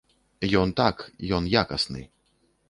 [0.61, 0.95] Ён так,
[1.39, 2.03] ён якасны.